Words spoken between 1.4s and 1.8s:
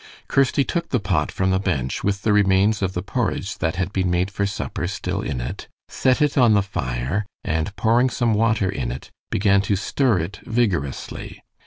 the